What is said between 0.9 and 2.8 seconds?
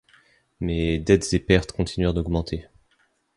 dettes et pertes continuèrent d'augmenter.